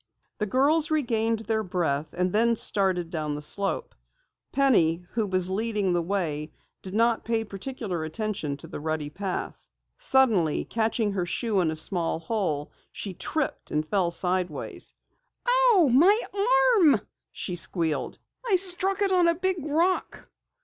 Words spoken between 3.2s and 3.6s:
the